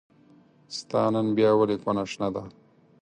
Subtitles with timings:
[0.77, 2.43] ستا نن بيا ولې کونه شنه ده